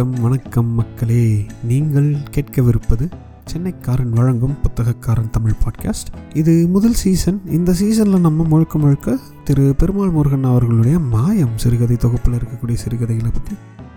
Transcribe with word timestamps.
வணக்கம் 0.00 0.22
வணக்கம் 0.22 0.68
மக்களே. 0.68 1.46
நீங்கள் 1.64 2.16
கேட்கவிருப்பது 2.30 3.10
சென்னைக்காரன் 3.52 4.08
வழங்கும் 4.08 4.54
புத்தகக்காரன் 4.62 5.30
தமிழ் 5.30 5.56
பாட்காஸ்ட் 5.64 6.10
இது 6.34 6.68
முதல் 6.68 6.94
சீசன் 6.94 7.40
இந்த 7.50 7.72
சீசனில் 7.72 8.20
நம்ம 8.20 8.46
முழுக்க 8.48 8.78
முழுக்க 8.78 9.18
திரு 9.44 9.74
பெருமாள் 9.78 10.10
முருகன் 10.10 10.44
அவர்களுடைய 10.44 10.98
மாயம் 10.98 11.54
சிறுகதை 11.56 11.96
தொகுப்பில் 11.96 12.34
இருக்கக்கூடிய 12.34 12.74
சிறுகதைகளை 12.74 13.30
பற்றி 13.30 13.56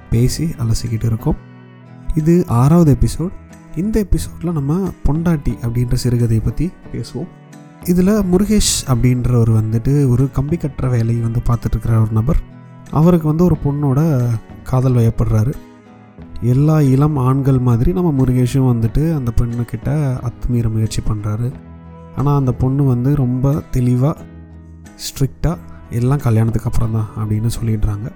பேசி 0.09 0.43
அலசிக்கிட்டு 0.43 1.05
இருக்கோம். 1.05 1.35
இது 2.15 2.45
ஆறாவது 2.47 2.97
எபிசோட் 3.01 3.35
இந்த 3.75 3.99
எபிசோடில் 3.99 4.51
நம்ம 4.51 4.91
பொண்டாட்டி 5.09 5.53
அப்படின்ற 5.61 5.97
சிறுகதையை 6.03 6.43
பற்றி 6.43 6.71
பேசுவோம். 6.93 7.29
இதில் 7.83 8.15
முருகேஷ் 8.31 8.77
அப்படின்றவர் 8.87 9.53
வந்துட்டு 9.59 10.09
ஒரு 10.09 10.31
கம்பி 10.31 10.55
கட்டுற 10.55 10.89
வேலையை 10.89 11.23
வந்து 11.23 11.41
பார்த்துட்ருக்கிற 11.49 12.01
ஒரு 12.01 12.11
நபர். 12.11 12.41
அவருக்கு 12.91 13.27
வந்து 13.27 13.43
ஒரு 13.43 13.57
பொண்ணோட 13.65 14.01
காதல் 14.63 14.93
வயப்படுறாரு. 14.93 15.53
எல்லா 16.51 16.75
இளம் 16.93 17.17
ஆண்கள் 17.27 17.59
மாதிரி 17.67 17.89
நம்ம 17.93 18.09
முருகேஷும் 18.19 18.69
வந்துட்டு 18.71 19.03
அந்த 19.17 19.31
பெண்ணுக்கிட்ட 19.39 19.89
அத்துமீற 20.27 20.67
முயற்சி 20.73 21.01
பண்ணுறாரு 21.09 21.47
ஆனால் 22.17 22.39
அந்த 22.39 22.51
பொண்ணு 22.61 22.83
வந்து 22.83 23.11
ரொம்ப 23.15 23.53
தெளிவாக 23.75 24.25
ஸ்ட்ரிக்டாக 25.05 25.57
எல்லாம் 25.99 26.23
கல்யாணத்துக்கு 26.25 26.69
அப்புறம் 26.69 26.95
தான் 26.97 27.09
அப்படின்னு 27.21 27.49
சொல்லிடுறாங்க. 27.57 28.07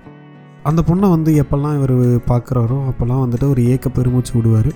அந்த 0.63 0.81
பொண்ணை 0.88 1.08
வந்து 1.09 1.31
எப்போல்லாம் 1.41 1.76
இவர் 1.80 1.95
பார்க்குறாரோ 2.31 2.77
அப்போல்லாம் 2.90 3.23
வந்துட்டு 3.23 3.50
ஒரு 3.53 3.62
ஏக்க 3.73 3.90
பெருமூச்சு 3.90 4.34
விடுவார். 4.38 4.72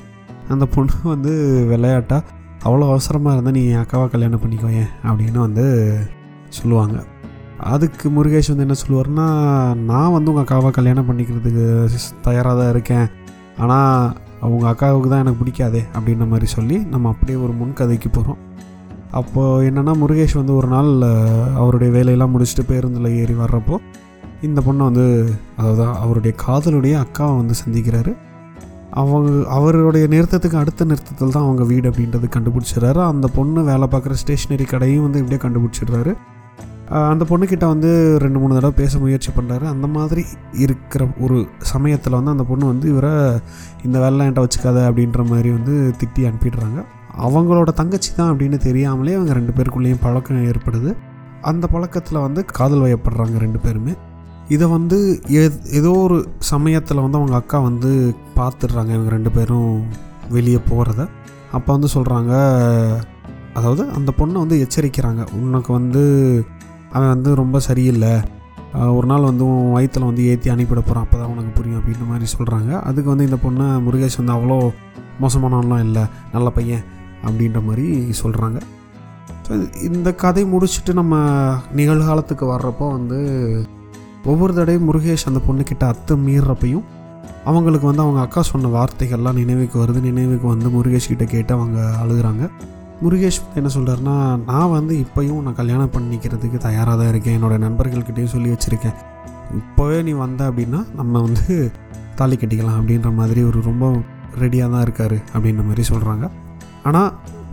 அந்த 0.49 0.65
பொண்ணு 0.75 0.95
வந்து 1.13 1.31
விளையாட்டாக 1.71 2.27
அவ்வளோ 2.65 2.87
அவசரமாக 2.93 3.33
இருந்தால் 3.35 3.57
நீ 3.57 3.63
என் 3.71 3.83
அக்காவை 3.83 4.07
கல்யாணம் 4.15 4.43
பண்ணிக்கோயேன் 4.43 4.91
அப்படின்னு 5.09 5.39
வந்து 5.47 5.65
சொல்லுவாங்க. 6.57 6.97
அதுக்கு 7.73 8.09
முருகேஷ் 8.09 8.51
வந்து 8.51 8.65
என்ன 8.67 8.77
சொல்லுவார்னா 8.83 9.25
நான் 9.89 10.13
வந்து 10.15 10.31
உங்கள் 10.31 10.45
அக்காவை 10.45 10.69
கல்யாணம் 10.77 11.09
பண்ணிக்கிறதுக்கு 11.09 11.65
தயாராக 12.27 12.55
தான் 12.59 12.71
இருக்கேன். 12.75 13.07
ஆனால் 13.57 14.13
அவங்க 14.39 14.65
அக்காவுக்கு 14.69 15.09
தான் 15.09 15.19
எனக்கு 15.19 15.41
பிடிக்காதே 15.41 15.81
அப்படின்ற 15.93 16.27
மாதிரி 16.27 16.45
சொல்லி 16.45 16.77
நம்ம 16.77 17.09
அப்படியே 17.09 17.37
ஒரு 17.37 17.53
முன்கதைக்கு 17.53 18.09
போகிறோம் 18.09 18.37
அப்போது 19.11 19.69
என்னென்னா 19.69 19.93
முருகேஷ் 19.97 20.33
வந்து 20.33 20.55
ஒரு 20.55 20.67
நாள் 20.67 20.91
அவருடைய 21.55 21.93
வேலையெல்லாம் 21.93 22.33
முடிச்சுட்டு 22.35 22.65
பேருந்தில் 22.67 23.15
ஏறி 23.21 23.33
வர்றப்போ 23.33 23.77
இந்த 24.41 24.61
பொண்ணை 24.65 24.77
வந்து 24.77 25.33
அதாவது 25.57 25.83
அவருடைய 25.83 26.35
காதலுடைய 26.47 27.05
அக்காவை 27.05 27.35
வந்து 27.37 27.53
சந்திக்கிறாரு. 27.65 28.15
அவங்க 28.89 29.49
அவருடைய 29.49 30.07
நிறுத்தத்துக்கு 30.07 30.55
அடுத்த 30.55 30.85
நிறுத்தத்தில் 30.85 31.29
தான் 31.29 31.43
அவங்க 31.43 31.63
வீடு 31.63 31.89
அப்படின்றது 31.89 32.27
கண்டுபிடிச்சிடுறாரு. 32.35 32.97
அந்த 32.97 33.27
பொண்ணு 33.27 33.63
வேலை 33.63 33.87
பார்க்குற 33.91 34.15
ஸ்டேஷ்னரி 34.23 34.65
கடையும் 34.65 35.01
வந்து 35.01 35.19
இப்படியே 35.19 35.41
கண்டுபிடிச்சிடுறாரு. 35.43 36.13
அந்த 36.91 37.25
பொண்ணுக்கிட்ட 37.29 37.67
வந்து 37.67 38.17
ரெண்டு 38.19 38.39
மூணு 38.39 38.53
தடவை 38.53 38.75
பேச 38.75 38.99
முயற்சி 38.99 39.31
பண்ணுறாரு 39.31 39.65
அந்த 39.65 39.87
மாதிரி 39.87 40.25
இருக்கிற 40.53 41.07
ஒரு 41.19 41.47
சமயத்தில் 41.57 42.13
வந்து 42.13 42.31
அந்த 42.31 42.43
பொண்ணு 42.43 42.65
வந்து 42.65 42.89
இவரை 42.89 43.11
இந்த 43.83 43.99
வேலைலாம் 43.99 44.13
என்கிட்ட 44.13 44.43
வச்சுக்காத 44.43 44.91
அப்படின்ற 44.91 45.25
மாதிரி 45.25 45.49
வந்து 45.49 45.93
திட்டி 45.99 46.19
அனுப்பிடுறாங்க. 46.19 46.85
அவங்களோட 47.19 47.63
தங்கச்சி 47.63 48.11
தான் 48.15 48.35
அப்படின்னு 48.35 48.57
தெரியாமலே 48.57 49.13
அவங்க 49.13 49.33
ரெண்டு 49.33 49.51
பேருக்குள்ளேயும் 49.51 49.97
பழக்கம் 50.01 50.45
ஏற்படுது. 50.45 50.95
அந்த 51.41 51.67
பழக்கத்தில் 51.67 52.19
வந்து 52.19 52.45
காதல் 52.45 52.79
வயப்படுறாங்க 52.79 53.37
ரெண்டு 53.37 53.59
பேருமே. 53.59 53.93
இதை 54.49 54.67
வந்து 54.67 55.21
எத்- 55.27 55.65
ஏதோ 55.65 55.91
ஒரு 55.91 56.27
சமயத்தில் 56.39 56.99
வந்து 56.99 57.17
அவங்க 57.17 57.35
அக்கா 57.35 57.59
வந்து 57.59 58.15
பார்த்துடுறாங்க 58.35 58.87
இவங்க 58.87 59.09
ரெண்டு 59.09 59.31
பேரும் 59.31 59.83
வெளியே 60.29 60.59
போகிறத 60.69 61.07
அப்போ 61.51 61.73
வந்து 61.73 61.87
சொல்கிறாங்க 61.93 62.31
அதாவது 63.53 63.89
அந்த 63.89 64.13
பொண்ணை 64.17 64.31
வந்து 64.31 64.67
எச்சரிக்கிறாங்க. 64.67 65.27
உனக்கு 65.41 65.73
வந்து 65.73 66.45
அவன் 66.93 67.11
வந்து 67.13 67.29
ரொம்ப 67.41 67.59
சரியில்லை. 67.67 68.13
ஒரு 68.97 69.05
நாள் 69.11 69.27
வந்து 69.29 69.43
உன் 69.53 69.73
வயிற்றில் 69.75 70.07
வந்து 70.09 70.25
ஏற்றி 70.31 70.49
அனுப்பிட 70.53 70.81
போகிறான் 70.81 71.05
அப்போ 71.05 71.17
தான் 71.21 71.31
உனக்கு 71.33 71.51
புரியும் 71.57 71.79
அப்படின்ற 71.79 72.05
மாதிரி 72.11 72.27
சொல்கிறாங்க 72.35 72.71
அதுக்கு 72.89 73.09
வந்து 73.13 73.27
இந்த 73.29 73.37
பொண்ணை 73.45 73.67
முருகேஷ் 73.85 74.19
வந்து 74.21 74.35
அவ்வளோ 74.37 74.57
மோசமானவன்லாம் 75.23 75.83
இல்லை. 75.87 76.03
நல்ல 76.35 76.47
பையன் 76.57 76.85
அப்படின்ற 77.25 77.59
மாதிரி 77.67 77.87
சொல்கிறாங்க 78.21 78.59
ஸோ 79.45 79.51
இந்த 79.89 80.09
கதை 80.23 80.43
முடிச்சுட்டு 80.53 80.91
நம்ம 80.99 81.15
நிகழ்காலத்துக்கு 81.79 82.45
வர்றப்போ 82.53 82.85
வந்து 82.97 83.19
ஒவ்வொரு 84.31 84.51
தடவையும் 84.57 84.87
முருகேஷ் 84.89 85.29
அந்த 85.29 85.39
பொண்ணுக்கிட்ட 85.47 85.83
அத்தை 85.93 86.15
மீறப்பையும் 86.25 86.87
அவங்களுக்கு 87.49 87.87
வந்து 87.89 88.03
அவங்க 88.05 88.19
அக்கா 88.25 88.41
சொன்ன 88.49 88.69
வார்த்தைகள்லாம் 88.75 89.39
நினைவுக்கு 89.41 89.77
வருது. 89.83 89.99
நினைவுக்கு 90.09 90.47
வந்து 90.53 90.69
முருகேஷ் 90.75 91.11
கிட்ட 91.11 91.25
கேட்டு 91.33 91.51
அவங்க 91.57 91.79
அழுகிறாங்க. 92.01 92.43
முருகேஷ் 93.03 93.39
என்ன 93.59 93.69
சொல்கிறாருன்னா 93.75 94.15
நான் 94.49 94.73
வந்து 94.77 94.93
இப்போயும் 95.03 95.43
நான் 95.45 95.57
கல்யாணம் 95.59 95.93
பண்ணிக்கிறதுக்கு 95.93 96.57
தயாராக 96.65 96.95
தான் 96.99 97.09
இருக்கேன். 97.11 97.35
என்னோட 97.37 97.55
நண்பர்கள்கிட்டயும் 97.63 98.33
சொல்லி 98.33 98.49
வச்சுருக்கேன். 98.53 98.97
இப்போவே 99.59 99.97
நீ 100.07 100.11
வந்த 100.23 100.41
அப்படின்னா 100.49 100.79
நம்ம 100.99 101.21
வந்து 101.25 101.55
தாலி 102.19 102.35
கட்டிக்கலாம் 102.41 102.77
அப்படின்ற 102.79 103.09
மாதிரி 103.19 103.41
ஒரு 103.49 103.61
ரொம்ப 103.69 103.85
ரெடியாக 104.41 104.69
தான் 104.73 104.83
இருக்கார் 104.87 105.17
அப்படின்ற 105.33 105.63
மாதிரி 105.69 105.85
சொல்கிறாங்க 105.91 106.27
ஆனால் 106.89 107.09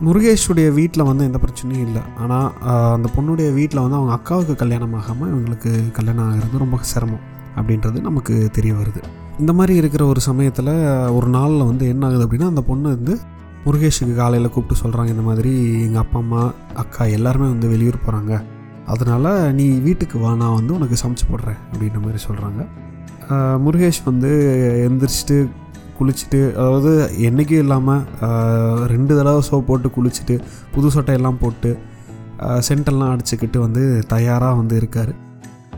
முருகேஷுடைய 0.06 0.68
வீட்டில் 0.80 1.08
வந்து 1.10 1.22
எந்த 1.28 1.38
பிரச்சனையும் 1.44 1.86
இல்லை. 1.88 2.02
ஆனால் 2.22 2.48
அந்த 2.96 3.08
பொண்ணுடைய 3.16 3.48
வீட்டில் 3.58 3.82
வந்து 3.84 3.98
அவங்க 4.00 4.12
அக்காவுக்கு 4.18 4.54
கல்யாணம் 4.62 4.94
ஆகாமல் 5.00 5.30
இவங்களுக்கு 5.32 5.70
கல்யாணம் 5.96 6.26
ஆகிறது 6.26 6.62
ரொம்ப 6.64 6.78
சிரமம் 6.92 7.24
அப்படின்றது 7.58 7.98
நமக்கு 8.08 8.34
தெரிய 8.58 8.74
வருது. 8.80 9.00
இந்த 9.42 9.52
மாதிரி 9.58 9.74
இருக்கிற 9.80 10.02
ஒரு 10.12 10.20
சமயத்தில் 10.28 10.72
ஒரு 11.16 11.28
நாளில் 11.38 11.68
வந்து 11.70 11.84
என்ன 11.94 12.06
ஆகுது 12.08 12.24
அப்படின்னா 12.26 12.52
அந்த 12.52 12.64
பொண்ணு 12.70 12.88
வந்து 12.96 13.16
முருகேஷுக்கு 13.68 14.14
காலையில் 14.14 14.50
கூப்பிட்டு 14.50 14.82
சொல்கிறாங்க 14.82 15.06
இந்த 15.06 15.22
மாதிரி 15.22 15.82
எங்கள் 15.82 16.02
அப்பா 16.02 16.18
அம்மா 16.18 16.52
அக்கா 16.74 17.04
எல்லாருமே 17.04 17.46
வந்து 17.46 17.68
வெளியூர் 17.68 18.04
போகிறாங்க 18.06 18.44
அதனால் 18.86 19.54
நீ 19.54 19.78
வீட்டுக்கு 19.78 20.18
வா 20.18 20.34
நான் 20.34 20.54
வந்து 20.54 20.74
உனக்கு 20.74 20.96
சமைச்சு 21.02 21.26
போடுறேன் 21.32 21.58
அப்படின்ற 21.72 22.00
மாதிரி 22.00 22.24
சொல்கிறாங்க 22.28 22.60
முருகேஷ் 23.58 24.04
வந்து 24.04 24.30
எந்திரிச்சிட்டு 24.88 25.48
குளிச்சுட்டு 25.98 26.54
அதாவது 26.56 27.10
என்றைக்கும் 27.18 27.58
இல்லாமல் 27.58 28.02
ரெண்டு 28.86 29.16
தடவை 29.16 29.42
சோப் 29.50 29.66
போட்டு 29.66 29.88
குளிச்சுட்டு 29.88 30.40
புது 30.74 30.90
சட்டையெல்லாம் 30.90 31.40
போட்டு 31.40 31.78
சென்டெல்லாம் 32.68 33.12
அடிச்சுக்கிட்டு 33.12 33.58
வந்து 33.58 34.04
தயாராக 34.08 34.54
வந்து 34.54 34.76
இருக்கார். 34.76 35.12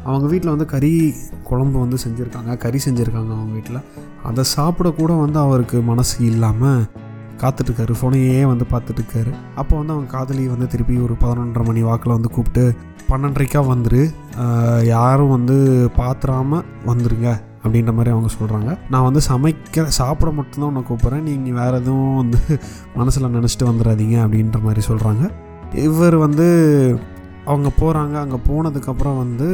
அவங்க 0.04 0.26
வீட்டில் 0.26 0.50
வந்து 0.50 0.64
கறி 0.64 1.14
குழம்பு 1.42 1.78
வந்து 1.78 1.96
செஞ்சுருக்காங்க 2.04 2.56
கறி 2.56 2.78
செஞ்சுருக்காங்க 2.84 3.32
அவங்க 3.32 3.52
வீட்டில் 3.52 3.80
அதை 4.22 4.44
சாப்பிடக்கூட 4.56 5.20
வந்து 5.20 5.38
அவருக்கு 5.38 5.82
மனசு 5.82 6.24
இல்லாமல் 6.24 6.82
காத்துட்ருக்காரு 7.42 7.94
ஃபோனையே 7.98 8.40
வந்து 8.52 8.64
பார்த்துட்ருக்காரு. 8.72 9.30
அப்போ 9.60 9.72
வந்து 9.80 9.94
அவங்க 9.94 10.08
காதலி 10.16 10.44
வந்து 10.54 10.66
திருப்பி 10.72 10.96
ஒரு 11.06 11.14
பதினொன்றரை 11.22 11.64
மணி 11.68 11.82
வாக்கில் 11.88 12.16
வந்து 12.16 12.32
கூப்பிட்டு 12.36 12.64
பன்னெண்டரைக்கா 13.10 13.60
வந்துரு. 13.72 14.02
யாரும் 14.94 15.32
வந்து 15.36 15.56
பாத்திராம 16.00 16.60
வந்துருங்க 16.90 17.28
அப்படின்ற 17.62 17.92
மாதிரி 17.96 18.12
அவங்க 18.14 18.28
சொல்கிறாங்க 18.36 18.70
நான் 18.92 19.06
வந்து 19.06 19.20
சமைக்க 19.28 19.84
சாப்பிட 19.98 20.28
மட்டும்தான் 20.36 20.70
உன்னை 20.70 20.82
கூப்பிட்றேன். 20.90 21.26
நீங்கள் 21.30 21.56
வேறு 21.60 21.80
எதுவும் 21.80 22.20
வந்து 22.22 22.40
மனசில் 23.00 23.34
நினச்சிட்டு 23.36 23.70
வந்துடாதீங்க 23.70 24.16
அப்படின்ற 24.24 24.60
மாதிரி 24.66 24.82
சொல்கிறாங்க 24.90 25.24
இவர் 25.86 26.16
வந்து 26.26 26.46
அவங்க 27.50 27.68
போகிறாங்க 27.80 28.14
அங்கே 28.24 28.38
போனதுக்கப்புறம் 28.48 29.20
வந்து 29.24 29.48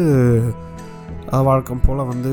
வழக்கம் 1.46 1.80
போல் 1.84 2.00
வந்து 2.10 2.30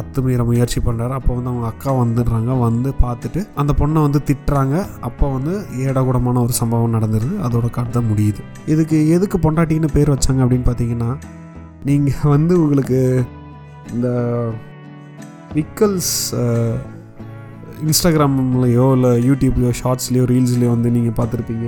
அத்துமீற 0.00 0.44
முயற்சி 0.48 0.80
பண்ணுறாரு 0.86 1.14
அப்போ 1.18 1.30
வந்து 1.34 1.50
அவங்க 1.52 1.66
அக்கா 1.72 1.90
வந்துடுறாங்க. 2.00 2.50
வந்து 2.64 2.90
பார்த்துட்டு 3.04 3.40
அந்த 3.60 3.72
பொண்ணை 3.78 4.00
வந்து 4.06 4.20
திட்டுறாங்க. 4.28 4.74
அப்போ 5.08 5.26
வந்து 5.36 5.54
ஏடகுடமான 5.84 6.40
ஒரு 6.46 6.54
சம்பவம் 6.60 6.94
நடந்துருது. 6.96 7.36
அதோட 7.46 7.70
கதை 7.70 8.02
முடியுது. 8.10 8.42
இதுக்கு 8.74 8.98
எதுக்கு 9.16 9.38
பொண்டாட்டின்னு 9.46 9.90
பேர் 9.96 10.12
வச்சாங்க 10.14 10.42
அப்படின்னு 10.44 10.68
பார்த்தீங்கன்னா 10.68 11.10
நீங்கள் 11.90 12.32
வந்து 12.34 12.54
உங்களுக்கு 12.62 13.00
இந்த 13.92 14.08
விக்கல்ஸ் 15.58 16.14
இன்ஸ்டாகிராம்லேயோ 17.84 18.86
இல்லை 18.96 19.12
யூடியூப்லேயோ 19.28 19.72
ஷார்ட்ஸ்லேயோ 19.82 20.26
ரீல்ஸ்லேயோ 20.32 20.70
வந்து 20.76 20.90
நீங்கள் 20.96 21.16
பார்த்துருப்பீங்க. 21.20 21.66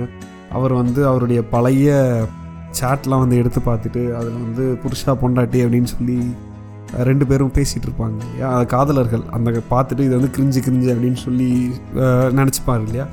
அவர் 0.57 0.73
வந்து 0.73 1.01
அவருடைய 1.07 1.39
பழைய 1.55 1.97
சேட்லாம் 2.79 3.21
வந்து 3.23 3.39
எடுத்து 3.41 3.59
பார்த்துட்டு 3.67 4.01
அதில் 4.17 4.39
வந்து 4.45 4.63
புருஷா 4.83 5.13
பொண்டாட்டி 5.21 5.59
அப்படின்னு 5.65 5.89
சொல்லி 5.93 6.17
ரெண்டு 7.09 7.25
பேரும் 7.29 7.53
பேசிகிட்டு 7.57 7.87
இருப்பாங்க 7.89 8.17
இல்லையா 8.25 8.49
காதலர்கள். 8.73 9.23
அந்த 9.37 9.49
பார்த்துட்டு 9.71 10.05
இது 10.07 10.13
வந்து 10.19 10.31
கிரிஞ்சு 10.35 10.59
கிரிஞ்சு 10.67 10.89
அப்படின்னு 10.93 11.19
சொல்லி 11.27 11.49
நினச்சிப்பார் 12.01 12.35
நினச்சிப்பாரு 12.39 12.83
இல்லையா? 12.87 13.05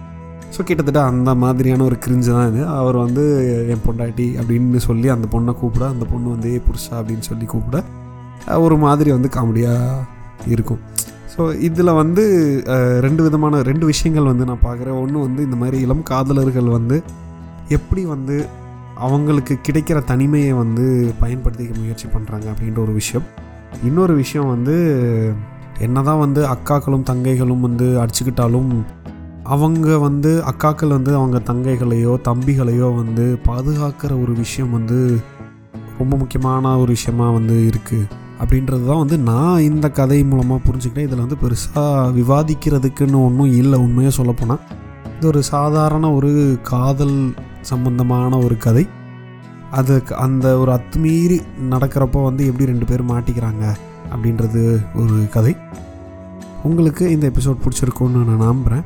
ஸோ 0.54 0.60
கிட்டத்தட்ட 0.68 1.00
அந்த 1.12 1.30
மாதிரியான 1.44 1.84
ஒரு 1.88 1.96
கிரிஞ்சு 2.04 2.30
தான் 2.36 2.48
இது. 2.50 2.62
அவர் 2.80 2.96
வந்து 3.04 3.24
என் 3.72 3.84
பொண்டாட்டி 3.86 4.26
அப்படின்னு 4.40 4.82
சொல்லி 4.88 5.08
அந்த 5.14 5.28
பொண்ணை 5.34 5.54
கூப்பிட 5.62 5.86
அந்த 5.94 6.04
பொண்ணு 6.12 6.28
வந்து 6.34 6.50
ஏ 6.56 6.60
புருஷா 6.68 6.94
அப்படின்னு 7.00 7.26
சொல்லி 7.30 7.48
கூப்பிட 7.54 7.82
ஒரு 8.66 8.76
மாதிரி 8.84 9.10
வந்து 9.16 9.28
காமெடியாக 9.36 10.50
இருக்கும். 10.54 10.82
ஸோ 11.32 11.44
இதில் 11.68 11.98
வந்து 12.02 12.22
ரெண்டு 13.06 13.22
விதமான 13.26 13.62
ரெண்டு 13.70 13.84
விஷயங்கள் 13.92 14.30
வந்து 14.32 14.44
நான் 14.50 14.66
பார்க்குறேன். 14.68 14.98
ஒன்று 15.04 15.24
வந்து 15.26 15.40
இந்த 15.48 15.56
மாதிரி 15.62 15.78
இளம் 15.86 16.04
காதலர்கள் 16.10 16.68
வந்து 16.76 16.98
எப்படி 17.76 18.04
வந்து 18.14 18.36
அவங்களுக்கு 19.06 19.54
கிடைக்கிற 19.66 19.98
தனிமையை 20.10 20.52
வந்து 20.62 20.84
பயன்படுத்திக்க 21.22 21.74
முயற்சி 21.82 22.06
பண்ணுறாங்க 22.14 22.46
அப்படின்ற 22.52 22.80
ஒரு 22.86 22.94
விஷயம். 23.00 23.26
இன்னொரு 23.84 24.14
விஷயம் 24.14 24.48
வந்து 24.48 24.76
என்னதான் 25.78 26.18
வந்து 26.18 26.46
அக்காக்களும் 26.46 27.08
தங்கைகளும் 27.10 27.60
வந்து 27.60 27.86
அடிச்சுக்கிட்டாலும் 28.02 28.84
அவங்க 29.42 29.98
வந்து 29.98 30.42
அக்காக்கள் 30.46 30.88
வந்து 30.88 31.14
அவங்க 31.14 31.38
தங்கைகளையோ 31.38 32.12
தம்பிகளையோ 32.28 32.94
வந்து 32.94 33.38
பாதுகாக்கிற 33.46 34.22
ஒரு 34.22 34.32
விஷயம் 34.32 34.72
வந்து 34.72 35.20
ரொம்ப 35.98 36.16
முக்கியமான 36.16 36.78
ஒரு 36.78 36.92
விஷயமா 36.92 37.30
வந்து 37.30 37.70
இருக்குது 37.70 38.08
அப்படின்றது 38.40 38.86
தான் 38.86 38.96
வந்து 38.96 39.18
நான் 39.18 39.60
இந்த 39.60 39.90
கதை 39.90 40.24
மூலமாக 40.24 40.60
புரிஞ்சுக்கிட்டேன். 40.66 41.06
இதில் 41.06 41.24
வந்து 41.26 41.36
பெருசாக 41.42 42.12
விவாதிக்கிறதுக்குன்னு 42.12 43.24
ஒன்றும் 43.24 43.52
இல்லை 43.52 43.78
உண்மையாக 43.78 44.16
சொல்லப்போனால் 44.16 44.58
இது 45.16 45.26
ஒரு 45.26 45.42
சாதாரண 45.42 46.12
ஒரு 46.12 46.58
காதல் 46.62 47.34
சம்பந்தமான 47.60 48.38
ஒரு 48.38 48.56
கதை. 48.56 48.86
அது 49.76 50.02
அந்த 50.16 50.58
ஒரு 50.58 50.72
அத்துமீறி 50.72 51.42
நடக்கிறப்போ 51.70 52.22
வந்து 52.22 52.46
எப்படி 52.46 52.64
ரெண்டு 52.64 52.84
பேரும் 52.84 53.10
மாட்டிக்கிறாங்க 53.10 53.74
அப்படின்றது 54.14 54.84
ஒரு 54.94 55.28
கதை. 55.30 55.56
உங்களுக்கு 56.62 57.10
இந்த 57.10 57.30
எபிசோட் 57.30 57.56
பிடிச்சிருக்குன்னு 57.64 58.24
நான் 58.24 58.36
நம்புகிறேன் 58.36 58.82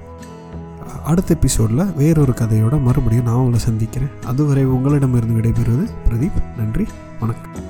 அடுத்த 1.04 1.34
எபிசோடில் 1.34 1.94
வேறொரு 1.96 2.32
கதையோட 2.32 2.80
மறுபடியும் 2.80 3.24
நான் 3.24 3.34
உங்களை 3.34 3.58
சந்திக்கிறேன். 3.58 4.08
அதுவரை 4.26 4.64
உங்களிடமிருந்து 4.64 5.40
விடைபெறுவது 5.40 5.88
பிரதீப். 6.08 6.58
நன்றி. 6.58 6.86
வணக்கம். 7.20 7.69